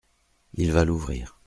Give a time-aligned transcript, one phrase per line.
[0.55, 1.37] Il va l’ouvrir.